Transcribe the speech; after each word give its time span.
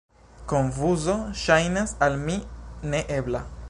Konfuzo 0.51 1.15
ŝajnas 1.43 1.95
al 2.07 2.19
mi 2.27 2.43
ne 2.93 3.09
ebla. 3.23 3.49